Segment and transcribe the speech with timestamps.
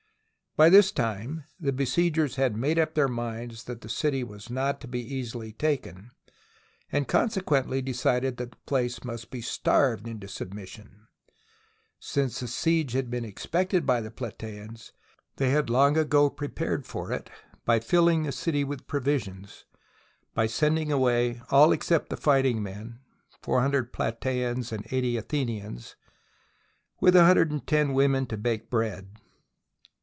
[0.57, 4.81] By this time the besiegers had made up their minds that the city was not
[4.81, 6.11] to be easily taken,
[6.91, 11.07] and consequently decided that the place must be starved into submission.
[12.01, 14.91] Since the siege had been expected by the Platgeans,
[15.37, 17.29] they had long ago prepared for it
[17.63, 19.63] by rilling the city with provisions,
[20.33, 22.99] by sending away all except the fighting men—
[23.41, 25.95] four hundred Platasans and eighty Athenians—
[26.99, 29.07] with a hundred and ten women to bake bread.